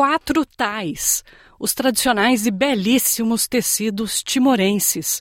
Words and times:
quatro 0.00 0.46
tais, 0.46 1.22
os 1.58 1.74
tradicionais 1.74 2.46
e 2.46 2.50
belíssimos 2.50 3.46
tecidos 3.46 4.22
timorenses, 4.22 5.20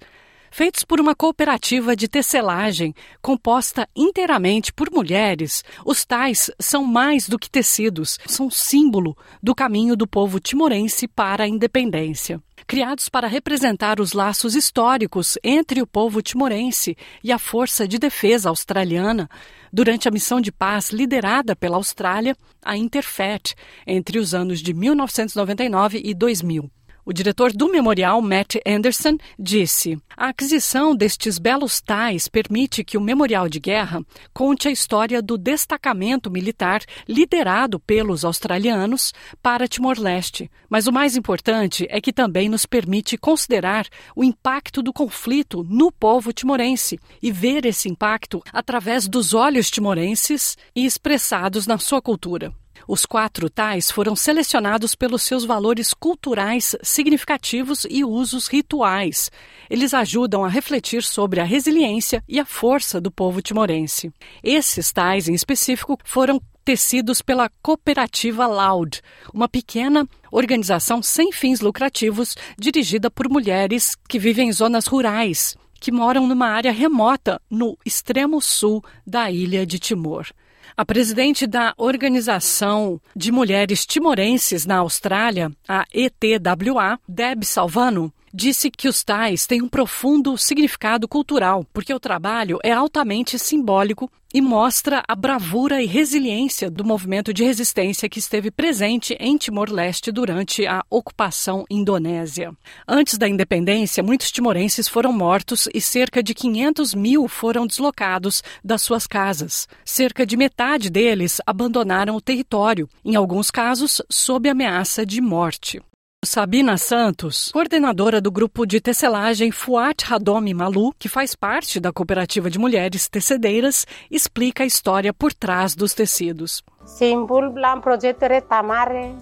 feitos 0.50 0.86
por 0.86 1.02
uma 1.02 1.14
cooperativa 1.14 1.98
de 1.98 2.08
tecelagem 2.08 2.96
composta 3.22 3.90
inteiramente 3.94 4.72
por 4.72 4.90
mulheres. 4.90 5.66
Os 5.86 6.06
tais 6.06 6.50
são 6.58 6.86
mais 6.86 7.28
do 7.28 7.38
que 7.38 7.50
tecidos, 7.50 8.18
são 8.26 8.50
símbolo 8.50 9.18
do 9.44 9.54
caminho 9.54 9.98
do 9.98 10.08
povo 10.08 10.40
timorense 10.40 11.10
para 11.10 11.44
a 11.44 11.48
independência 11.50 12.42
criados 12.70 13.10
para 13.10 13.28
representar 13.28 14.00
os 14.00 14.14
laços 14.14 14.54
históricos 14.54 15.40
entre 15.44 15.82
o 15.82 15.88
povo 15.88 16.22
timorense 16.22 16.96
e 17.24 17.32
a 17.32 17.40
Força 17.40 17.88
de 17.88 17.98
Defesa 17.98 18.50
Australiana 18.50 19.28
durante 19.74 20.08
a 20.08 20.12
missão 20.12 20.40
de 20.40 20.52
paz 20.52 20.92
liderada 20.92 21.56
pela 21.56 21.78
Austrália, 21.78 22.38
a 22.64 22.78
Interfet, 22.78 23.56
entre 23.88 24.20
os 24.20 24.36
anos 24.36 24.60
de 24.60 24.72
1999 24.72 26.00
e 26.06 26.14
2000. 26.14 26.70
O 27.10 27.14
diretor 27.14 27.52
do 27.52 27.72
memorial, 27.72 28.22
Matt 28.22 28.58
Anderson, 28.64 29.18
disse: 29.40 29.98
A 30.16 30.28
aquisição 30.28 30.96
destes 30.96 31.40
belos 31.40 31.82
tais 31.82 32.28
permite 32.28 32.84
que 32.84 33.00
o 33.00 33.02
memorial 33.02 33.50
de 33.50 33.60
guerra 33.60 34.06
conte 34.32 34.68
a 34.68 34.72
história 34.72 35.20
do 35.20 35.36
destacamento 35.36 36.30
militar 36.30 36.84
liderado 37.08 37.80
pelos 37.80 38.24
australianos 38.24 39.12
para 39.42 39.68
Timor-Leste. 39.68 40.52
Mas 40.70 40.86
o 40.86 40.92
mais 40.92 41.16
importante 41.16 41.88
é 41.90 42.00
que 42.00 42.14
também 42.14 42.48
nos 42.48 42.68
permite 42.68 43.18
considerar 43.18 43.88
o 44.16 44.24
impacto 44.24 44.84
do 44.84 44.94
conflito 44.94 45.66
no 45.68 45.92
povo 45.92 46.32
timorense 46.32 47.00
e 47.24 47.32
ver 47.32 47.66
esse 47.66 47.90
impacto 47.90 48.40
através 48.54 49.08
dos 49.08 49.34
olhos 49.34 49.72
timorenses 49.72 50.56
e 50.76 50.86
expressados 50.86 51.66
na 51.66 51.80
sua 51.80 52.04
cultura. 52.04 52.54
Os 52.88 53.06
quatro 53.06 53.50
tais 53.50 53.92
foram 53.92 54.16
selecionados 54.16 54.96
pelos 54.96 55.24
seus 55.24 55.46
valores 55.46 55.94
culturais 55.94 56.76
significativos 56.82 57.86
e 57.90 58.04
usos 58.04 58.48
rituais. 58.48 59.32
Eles 59.70 59.94
ajudam 59.94 60.44
a 60.44 60.50
refletir 60.50 61.04
sobre 61.04 61.40
a 61.40 61.44
resiliência 61.44 62.24
e 62.28 62.40
a 62.40 62.46
força 62.46 63.00
do 63.00 63.12
povo 63.12 63.42
timorense. 63.42 64.12
Esses 64.44 64.92
tais, 64.92 65.28
em 65.28 65.34
específico, 65.34 65.98
foram 66.04 66.42
tecidos 66.64 67.22
pela 67.22 67.50
Cooperativa 67.64 68.46
Loud, 68.46 69.02
uma 69.34 69.50
pequena 69.50 70.08
organização 70.32 71.02
sem 71.02 71.32
fins 71.32 71.62
lucrativos 71.62 72.36
dirigida 72.60 73.10
por 73.10 73.28
mulheres 73.28 73.96
que 74.08 74.20
vivem 74.20 74.50
em 74.50 74.54
zonas 74.54 74.86
rurais, 74.86 75.56
que 75.80 75.92
moram 75.92 76.28
numa 76.28 76.48
área 76.48 76.72
remota 76.72 77.42
no 77.50 77.78
extremo 77.86 78.40
sul 78.42 78.84
da 79.06 79.32
ilha 79.32 79.66
de 79.66 79.80
Timor. 79.80 80.28
A 80.76 80.86
presidente 80.86 81.46
da 81.46 81.74
Organização 81.78 83.00
de 83.16 83.32
Mulheres 83.32 83.86
Timorenses 83.86 84.66
na 84.66 84.78
Austrália, 84.78 85.52
a 85.68 85.86
ETWA, 85.94 87.00
Deb 87.08 87.44
Salvano, 87.44 88.14
disse 88.34 88.70
que 88.70 88.88
os 88.88 89.04
tais 89.04 89.46
têm 89.46 89.62
um 89.62 89.70
profundo 89.70 90.38
significado 90.38 91.08
cultural, 91.08 91.66
porque 91.74 91.94
o 91.94 92.00
trabalho 92.00 92.60
é 92.64 92.72
altamente 92.72 93.38
simbólico 93.38 94.10
e 94.34 94.42
mostra 94.42 95.04
a 95.08 95.16
bravura 95.16 95.82
e 95.82 95.88
resiliência 95.88 96.70
do 96.70 96.86
movimento 96.86 97.34
de 97.34 97.44
resistência 97.44 98.08
que 98.08 98.20
esteve 98.20 98.52
presente 98.52 99.18
em 99.20 99.38
Timor-Leste 99.38 100.12
durante 100.12 100.68
a 100.68 100.84
ocupação 100.90 101.66
indonésia. 101.70 102.54
Antes 102.88 103.18
da 103.18 103.28
independência, 103.28 104.04
muitos 104.04 104.32
timorenses 104.32 104.88
foram 104.88 105.12
mortos 105.12 105.68
e 105.74 105.82
cerca 105.82 106.22
de 106.22 106.36
500 106.36 106.94
mil 106.94 107.28
foram 107.28 107.66
deslocados 107.66 108.44
das 108.64 108.84
suas 108.84 109.08
casas. 109.08 109.68
Cerca 109.84 110.26
de 110.26 110.38
metade 110.38 110.90
deles 110.90 111.42
abandonaram 111.46 112.16
o 112.16 112.22
território, 112.22 112.88
em 113.04 113.16
alguns 113.16 113.50
casos 113.50 114.02
sob 114.10 114.48
ameaça 114.48 115.06
de 115.06 115.20
morte. 115.22 115.82
Sabina 116.26 116.78
Santos, 116.78 117.50
coordenadora 117.50 118.20
do 118.20 118.30
grupo 118.30 118.66
de 118.66 118.82
tecelagem 118.82 119.52
Fuat 119.52 120.04
Hadomi 120.04 120.54
Malu, 120.54 120.94
que 121.00 121.08
faz 121.08 121.34
parte 121.34 121.80
da 121.80 121.94
cooperativa 121.94 122.50
de 122.50 122.60
mulheres 122.60 123.08
tecedeiras, 123.08 123.88
explica 124.12 124.64
a 124.64 124.68
história 124.68 125.14
por 125.14 125.34
trás 125.34 125.76
dos 125.76 125.94
tecidos. 125.94 126.62
Simbol 126.90 127.52
plan 127.54 127.80
projeto 127.82 128.28
retamare 128.28 129.16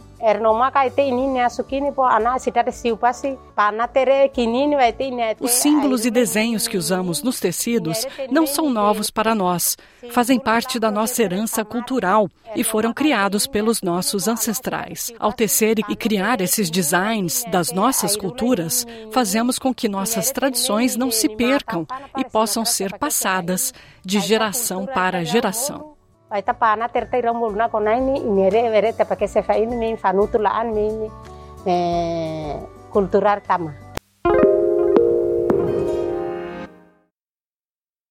os 5.39 5.51
símbolos 5.51 6.05
e 6.05 6.11
desenhos 6.11 6.67
que 6.67 6.75
usamos 6.75 7.21
nos 7.21 7.39
tecidos 7.39 8.07
não 8.31 8.47
são 8.47 8.69
novos 8.69 9.11
para 9.11 9.35
nós, 9.35 9.77
fazem 10.09 10.39
parte 10.39 10.79
da 10.79 10.89
nossa 10.89 11.21
herança 11.21 11.63
cultural 11.63 12.27
e 12.55 12.63
foram 12.63 12.93
criados 12.93 13.45
pelos 13.45 13.83
nossos 13.83 14.27
ancestrais. 14.27 15.13
Ao 15.19 15.31
tecer 15.31 15.77
e 15.87 15.95
criar 15.95 16.41
esses 16.41 16.71
designs 16.71 17.43
das 17.51 17.71
nossas 17.71 18.17
culturas, 18.17 18.87
fazemos 19.11 19.59
com 19.59 19.71
que 19.71 19.87
nossas 19.87 20.31
tradições 20.31 20.95
não 20.95 21.11
se 21.11 21.29
percam 21.29 21.85
e 22.17 22.25
possam 22.25 22.65
ser 22.65 22.97
passadas 22.97 23.71
de 24.03 24.19
geração 24.19 24.87
para 24.87 25.23
geração. 25.23 25.96
tapana 26.45 26.87
tertaira 26.89 27.33
molona 27.33 27.69
konainy 27.69 28.19
inyerevere 28.19 28.93
tapakese 28.93 29.41
fainy 29.41 29.75
mi 29.75 29.95
fanutu 29.95 30.39
laan 30.39 30.73
mi 30.75 31.09
eh, 31.65 32.55
kulturar 32.91 33.41
tama. 33.41 33.86